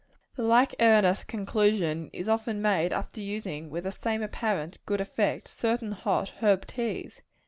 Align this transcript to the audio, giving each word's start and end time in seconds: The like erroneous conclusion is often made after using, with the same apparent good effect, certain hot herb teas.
The 0.35 0.41
like 0.41 0.73
erroneous 0.79 1.23
conclusion 1.23 2.09
is 2.11 2.27
often 2.27 2.59
made 2.59 2.91
after 2.91 3.21
using, 3.21 3.69
with 3.69 3.83
the 3.83 3.91
same 3.91 4.23
apparent 4.23 4.83
good 4.87 4.99
effect, 4.99 5.47
certain 5.47 5.91
hot 5.91 6.29
herb 6.41 6.65
teas. 6.65 7.21